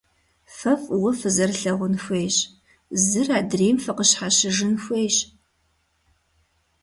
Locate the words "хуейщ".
2.03-2.37, 4.83-5.17